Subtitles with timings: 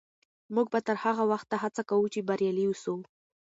[0.53, 2.95] موږ به تر هغه وخته هڅه کوو چې بریالي سو.